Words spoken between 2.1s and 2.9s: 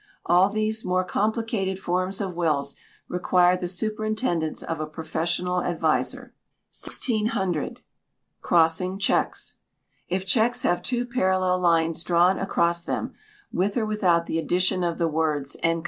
of wills